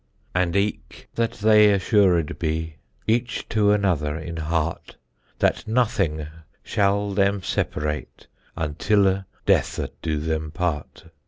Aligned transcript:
And 0.33 0.55
eicke 0.55 1.05
that 1.13 1.33
they 1.33 1.71
assured 1.71 2.39
bee 2.39 2.77
Etche 3.07 3.47
toe 3.49 3.69
another 3.69 4.17
in 4.17 4.35
harte, 4.37 4.95
That 5.37 5.65
nothinge 5.67 6.27
shall 6.63 7.11
them 7.11 7.43
seperate 7.43 8.25
Untylle 8.57 9.25
deathe 9.45 9.89
doe 10.01 10.17
them 10.17 10.49
parte? 10.49 11.03